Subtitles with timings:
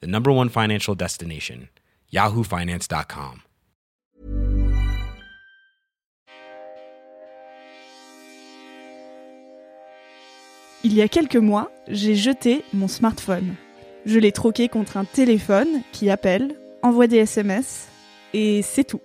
[0.00, 1.68] the number one financial destination,
[2.12, 3.42] yahoofinance.com.
[10.86, 13.54] Il y a quelques mois, j'ai jeté mon smartphone.
[14.04, 17.88] Je l'ai troqué contre un téléphone qui appelle, envoie des SMS,
[18.34, 19.00] et c'est tout.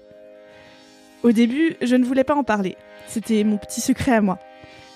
[1.23, 2.75] Au début, je ne voulais pas en parler.
[3.07, 4.39] C'était mon petit secret à moi.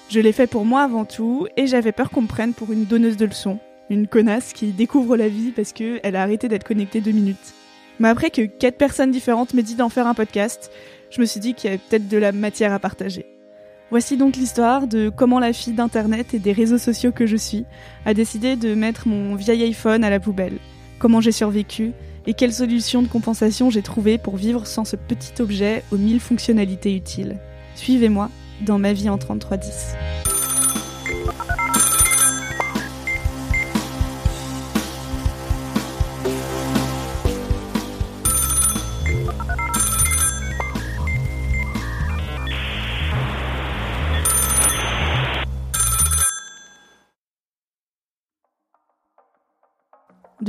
[0.10, 2.84] Je l'ai fait pour moi avant tout, et j'avais peur qu'on me prenne pour une
[2.84, 3.60] donneuse de leçons,
[3.90, 7.54] une connasse qui découvre la vie parce qu'elle a arrêté d'être connectée deux minutes.
[8.00, 10.72] Mais après que quatre personnes différentes m'aient dit d'en faire un podcast,
[11.10, 13.26] je me suis dit qu'il y avait peut-être de la matière à partager.
[13.92, 17.66] Voici donc l'histoire de comment la fille d'Internet et des réseaux sociaux que je suis
[18.06, 20.58] a décidé de mettre mon vieil iPhone à la poubelle,
[20.98, 21.92] comment j'ai survécu
[22.26, 26.20] et quelles solutions de compensation j'ai trouvées pour vivre sans ce petit objet aux mille
[26.20, 27.38] fonctionnalités utiles.
[27.76, 28.30] Suivez-moi
[28.66, 30.33] dans ma vie en 3310.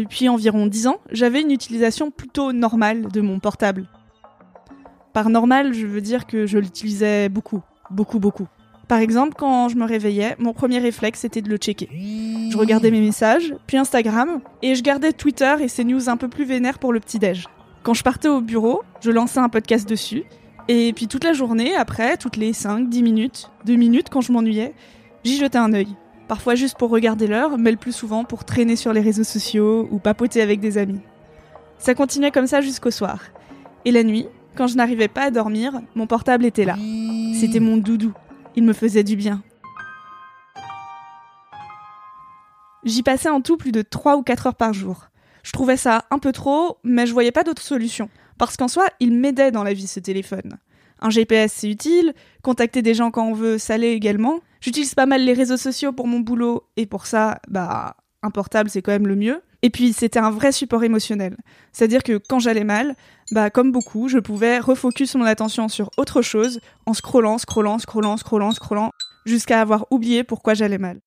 [0.05, 3.89] Depuis environ 10 ans, j'avais une utilisation plutôt normale de mon portable.
[5.15, 8.47] Par normal, je veux dire que je l'utilisais beaucoup, beaucoup, beaucoup.
[8.87, 11.89] Par exemple, quand je me réveillais, mon premier réflexe était de le checker.
[11.91, 16.29] Je regardais mes messages, puis Instagram, et je gardais Twitter et ses news un peu
[16.29, 17.49] plus vénères pour le petit-déj.
[17.83, 20.25] Quand je partais au bureau, je lançais un podcast dessus,
[20.69, 24.33] et puis toute la journée, après, toutes les 5, 10 minutes, 2 minutes quand je
[24.33, 24.75] m'ennuyais,
[25.25, 25.97] j'y jetais un œil.
[26.29, 29.89] Parfois juste pour regarder l'heure, mais le plus souvent pour traîner sur les réseaux sociaux
[29.91, 31.01] ou papoter avec des amis.
[31.79, 33.21] Ça continuait comme ça jusqu'au soir.
[33.85, 34.27] Et la nuit,
[34.57, 36.77] quand je n'arrivais pas à dormir, mon portable était là.
[37.39, 38.15] C'était mon doudou.
[38.57, 39.43] Il me faisait du bien.
[42.85, 45.09] J'y passais en tout plus de 3 ou 4 heures par jour.
[45.43, 48.09] Je trouvais ça un peu trop, mais je voyais pas d'autre solution.
[48.39, 50.59] Parce qu'en soi, il m'aidait dans la vie ce téléphone.
[51.01, 54.41] Un GPS c'est utile, contacter des gens quand on veut, ça l'est également.
[54.61, 58.71] J'utilise pas mal les réseaux sociaux pour mon boulot et pour ça, bah, un portable
[58.71, 59.43] c'est quand même le mieux.
[59.63, 61.37] Et puis c'était un vrai support émotionnel.
[61.73, 62.97] C'est-à-dire que quand j'allais mal,
[63.33, 68.17] bah comme beaucoup, je pouvais refocus mon attention sur autre chose en scrollant, scrollant, scrollant,
[68.17, 68.91] scrollant, scrollant,
[69.25, 71.01] jusqu'à avoir oublié pourquoi j'allais mal.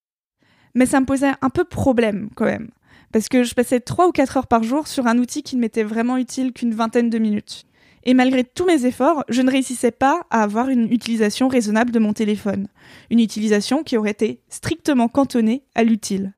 [0.74, 2.70] Mais ça me posait un peu problème quand même.
[3.12, 5.62] Parce que je passais 3 ou 4 heures par jour sur un outil qui ne
[5.62, 7.64] m'était vraiment utile qu'une vingtaine de minutes.
[8.04, 12.00] Et malgré tous mes efforts, je ne réussissais pas à avoir une utilisation raisonnable de
[12.00, 12.68] mon téléphone.
[13.10, 16.37] Une utilisation qui aurait été strictement cantonnée à l'utile.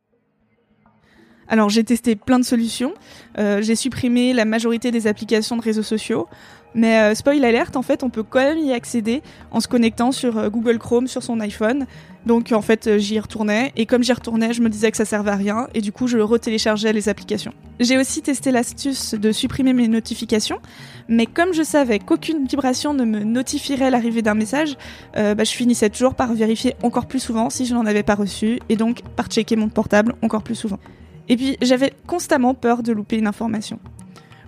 [1.49, 2.93] Alors j'ai testé plein de solutions.
[3.39, 6.27] Euh, j'ai supprimé la majorité des applications de réseaux sociaux.
[6.75, 10.11] Mais euh, spoil alerte, en fait, on peut quand même y accéder en se connectant
[10.11, 11.87] sur euh, Google Chrome sur son iPhone.
[12.27, 15.31] Donc en fait, j'y retournais et comme j'y retournais, je me disais que ça servait
[15.31, 17.53] à rien et du coup, je retéléchargeais les applications.
[17.79, 20.59] J'ai aussi testé l'astuce de supprimer mes notifications,
[21.07, 24.77] mais comme je savais qu'aucune vibration ne me notifierait l'arrivée d'un message,
[25.15, 28.59] bah, je finissais toujours par vérifier encore plus souvent si je n'en avais pas reçu
[28.67, 30.79] et donc par checker mon portable encore plus souvent.
[31.29, 33.79] Et puis, j'avais constamment peur de louper une information.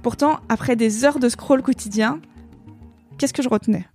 [0.01, 2.19] Pourtant, après des heures de scroll quotidien,
[3.17, 3.85] qu'est-ce que je retenais?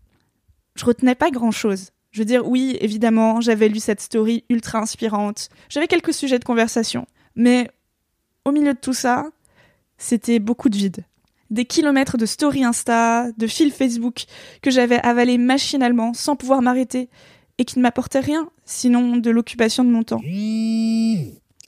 [0.77, 1.91] Je retenais pas grand-chose.
[2.13, 5.49] Je veux dire, oui, évidemment, j'avais lu cette story ultra inspirante.
[5.69, 7.07] J'avais quelques sujets de conversation.
[7.35, 7.69] Mais
[8.45, 9.27] au milieu de tout ça,
[9.99, 11.05] c'était beaucoup de vide.
[11.51, 14.25] Des kilomètres de story Insta, de fil Facebook
[14.63, 17.09] que j'avais avalé machinalement sans pouvoir m'arrêter
[17.59, 20.21] et qui ne m'apportaient rien, sinon de l'occupation de mon temps.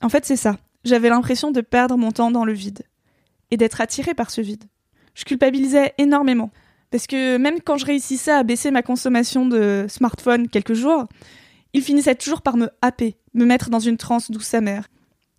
[0.01, 0.57] En fait, c'est ça.
[0.83, 2.83] J'avais l'impression de perdre mon temps dans le vide
[3.51, 4.63] et d'être attirée par ce vide.
[5.13, 6.51] Je culpabilisais énormément
[6.91, 11.05] parce que même quand je réussissais à baisser ma consommation de smartphone quelques jours,
[11.73, 14.87] il finissait toujours par me happer, me mettre dans une transe douce amère.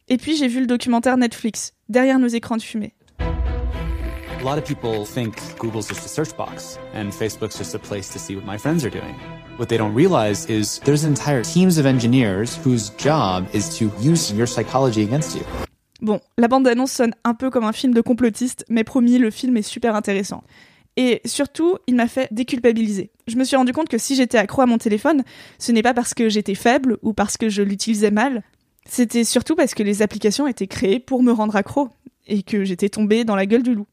[0.09, 2.95] Et puis j'ai vu le documentaire Netflix, derrière nos écrans de fumée.
[4.41, 8.09] A lot of people think Google's just a search box and Facebook's just a place
[8.09, 9.15] to see what my friends are doing.
[9.59, 14.33] What they don't realize is there's entire teams of engineers whose job is to use
[14.33, 15.43] your psychology against you.
[16.01, 19.59] Bon, la bande-annonce sonne un peu comme un film de complotiste, mais promis, le film
[19.59, 20.43] est super intéressant.
[20.97, 23.11] Et surtout, il m'a fait déculpabiliser.
[23.27, 25.23] Je me suis rendu compte que si j'étais accro à mon téléphone,
[25.59, 28.43] ce n'est pas parce que j'étais faible ou parce que je l'utilisais mal,
[28.87, 31.91] c'était surtout parce que les applications étaient créées pour me rendre accro.
[32.27, 33.87] et que j'étais tombée dans la gueule du loup.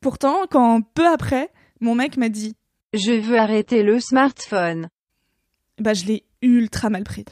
[0.00, 1.50] Pourtant, quand peu après,
[1.80, 2.54] mon mec m'a dit
[2.94, 4.88] Je veux arrêter le smartphone.
[5.80, 7.24] Bah, je l'ai ultra mal pris.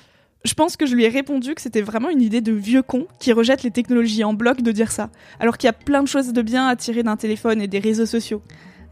[0.45, 3.07] Je pense que je lui ai répondu que c'était vraiment une idée de vieux con
[3.19, 5.11] qui rejette les technologies en bloc de dire ça,
[5.41, 7.81] alors qu'il y a plein de choses de bien à tirer d'un téléphone et des
[7.81, 8.43] réseaux sociaux.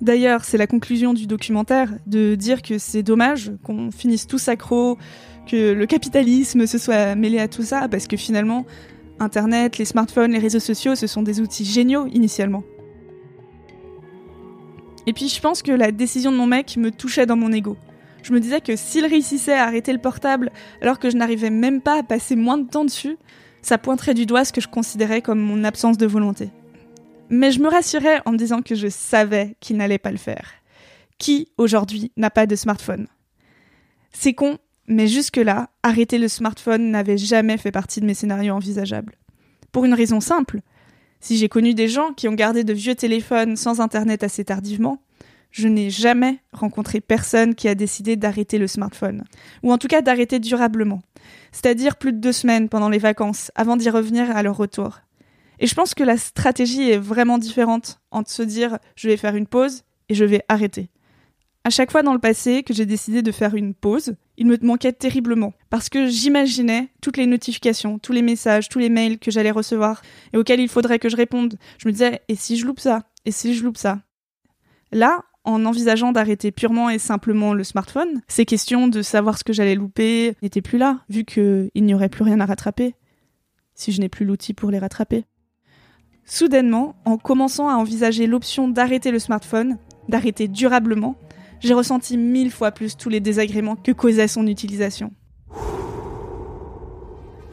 [0.01, 4.99] D'ailleurs, c'est la conclusion du documentaire de dire que c'est dommage qu'on finisse tous accro,
[5.47, 8.67] que le capitalisme se soit mêlé à tout ça, parce que finalement,
[9.21, 12.65] Internet, les smartphones, les réseaux sociaux, ce sont des outils géniaux initialement.
[15.07, 17.77] Et puis je pense que la décision de mon mec me touchait dans mon ego.
[18.23, 21.83] Je me disais que s'il réussissait à arrêter le portable alors que je n'arrivais même
[21.83, 23.19] pas à passer moins de temps dessus,
[23.61, 26.51] ça pointerait du doigt ce que je considérais comme mon absence de volonté.
[27.29, 30.53] Mais je me rassurais en me disant que je savais qu'il n'allait pas le faire.
[31.19, 33.07] Qui, aujourd'hui, n'a pas de smartphone?
[34.13, 39.15] C'est con, mais jusque-là, arrêter le smartphone n'avait jamais fait partie de mes scénarios envisageables.
[39.73, 40.61] Pour une raison simple.
[41.25, 44.99] Si j'ai connu des gens qui ont gardé de vieux téléphones sans Internet assez tardivement,
[45.53, 49.25] je n'ai jamais rencontré personne qui a décidé d'arrêter le smartphone.
[49.63, 51.01] Ou en tout cas d'arrêter durablement.
[51.51, 55.01] C'est-à-dire plus de deux semaines pendant les vacances, avant d'y revenir à leur retour.
[55.61, 59.35] Et je pense que la stratégie est vraiment différente entre se dire je vais faire
[59.35, 60.91] une pause et je vais arrêter.
[61.65, 64.59] À chaque fois dans le passé que j'ai décidé de faire une pause, il me
[64.63, 69.31] manquait terriblement parce que j'imaginais toutes les notifications, tous les messages, tous les mails que
[69.31, 70.03] j'allais recevoir
[70.33, 71.57] et auxquels il faudrait que je réponde.
[71.79, 73.05] Je me disais et si je loupe ça?
[73.25, 74.01] Et si je loupe ça?
[74.93, 79.53] Là, en envisageant d'arrêter purement et simplement le smartphone, ces questions de savoir ce que
[79.53, 82.95] j'allais louper n'étaient plus là, vu qu'il n'y aurait plus rien à rattraper,
[83.75, 85.25] si je n'ai plus l'outil pour les rattraper.
[86.25, 89.79] Soudainement, en commençant à envisager l'option d'arrêter le smartphone,
[90.09, 91.17] d'arrêter durablement,
[91.65, 95.11] j'ai ressenti mille fois plus tous les désagréments que causait son utilisation.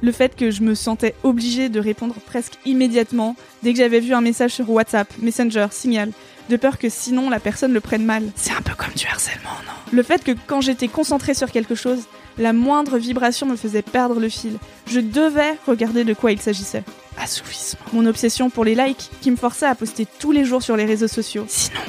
[0.03, 4.13] Le fait que je me sentais obligée de répondre presque immédiatement dès que j'avais vu
[4.13, 6.11] un message sur WhatsApp, Messenger, Signal,
[6.49, 8.23] de peur que sinon la personne le prenne mal.
[8.35, 9.73] C'est un peu comme du harcèlement, non?
[9.93, 12.05] Le fait que quand j'étais concentrée sur quelque chose,
[12.37, 14.57] la moindre vibration me faisait perdre le fil.
[14.87, 16.83] Je devais regarder de quoi il s'agissait.
[17.17, 17.85] Assouvissement.
[17.93, 20.85] Mon obsession pour les likes qui me forçait à poster tous les jours sur les
[20.85, 21.45] réseaux sociaux.
[21.47, 21.79] Sinon,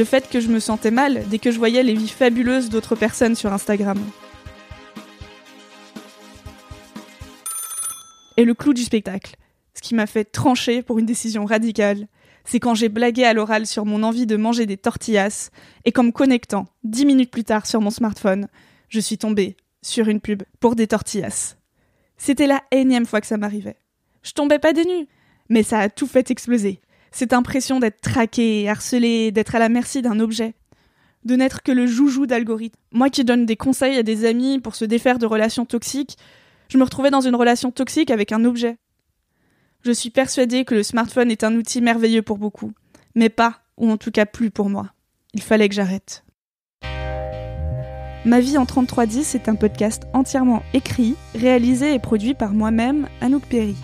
[0.00, 2.96] Le fait que je me sentais mal dès que je voyais les vies fabuleuses d'autres
[2.96, 4.02] personnes sur Instagram.
[8.38, 9.36] Et le clou du spectacle,
[9.74, 12.08] ce qui m'a fait trancher pour une décision radicale,
[12.46, 15.50] c'est quand j'ai blagué à l'oral sur mon envie de manger des tortillas
[15.84, 18.48] et qu'en me connectant dix minutes plus tard sur mon smartphone,
[18.88, 21.56] je suis tombée sur une pub pour des tortillas.
[22.16, 23.76] C'était la énième fois que ça m'arrivait.
[24.22, 25.08] Je tombais pas des nues,
[25.50, 26.80] mais ça a tout fait exploser.
[27.10, 30.54] Cette impression d'être traqué, harcelé, d'être à la merci d'un objet.
[31.24, 32.78] De n'être que le joujou d'algorithme.
[32.92, 36.16] Moi qui donne des conseils à des amis pour se défaire de relations toxiques,
[36.68, 38.78] je me retrouvais dans une relation toxique avec un objet.
[39.82, 42.72] Je suis persuadée que le smartphone est un outil merveilleux pour beaucoup,
[43.14, 44.92] mais pas, ou en tout cas plus pour moi.
[45.34, 46.24] Il fallait que j'arrête.
[48.26, 53.46] Ma vie en 3310 est un podcast entièrement écrit, réalisé et produit par moi-même, Anouk
[53.46, 53.76] Perry.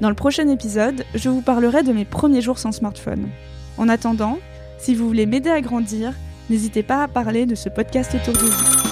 [0.00, 3.28] Dans le prochain épisode, je vous parlerai de mes premiers jours sans smartphone.
[3.78, 4.38] En attendant,
[4.78, 6.12] si vous voulez m'aider à grandir,
[6.50, 8.82] n'hésitez pas à parler de ce podcast autour de vous.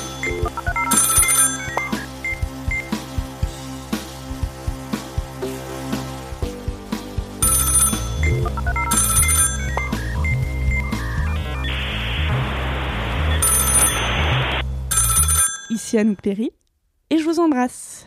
[15.71, 16.51] Ici Anouk Perry,
[17.11, 18.07] et je vous embrasse.